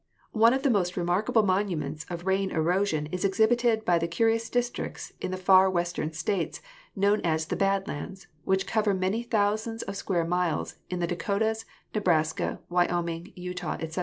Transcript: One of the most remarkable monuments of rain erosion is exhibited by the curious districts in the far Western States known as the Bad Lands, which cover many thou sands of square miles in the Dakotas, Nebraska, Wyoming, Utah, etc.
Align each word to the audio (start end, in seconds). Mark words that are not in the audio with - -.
One 0.31 0.55
of 0.55 0.63
the 0.63 0.71
most 0.71 0.97
remarkable 0.97 1.43
monuments 1.43 2.07
of 2.09 2.25
rain 2.25 2.49
erosion 2.49 3.05
is 3.11 3.23
exhibited 3.23 3.85
by 3.85 3.99
the 3.99 4.07
curious 4.07 4.49
districts 4.49 5.13
in 5.21 5.29
the 5.29 5.37
far 5.37 5.69
Western 5.69 6.11
States 6.11 6.59
known 6.95 7.21
as 7.23 7.45
the 7.45 7.55
Bad 7.55 7.87
Lands, 7.87 8.25
which 8.43 8.65
cover 8.65 8.95
many 8.95 9.21
thou 9.25 9.55
sands 9.55 9.83
of 9.83 9.95
square 9.95 10.25
miles 10.25 10.77
in 10.89 11.01
the 11.01 11.05
Dakotas, 11.05 11.65
Nebraska, 11.93 12.59
Wyoming, 12.67 13.31
Utah, 13.35 13.77
etc. 13.79 13.99